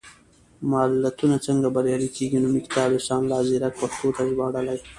[0.71, 4.77] ملتونه څنګه بریالي کېږي؟ نومي کتاب، احسان الله ځيرک پښتو ته ژباړلی.